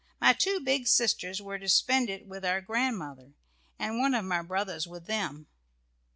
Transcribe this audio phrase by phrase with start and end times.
[0.19, 3.35] My two big sisters were to spend it with our grandmother,
[3.77, 5.45] and one of my brothers with them.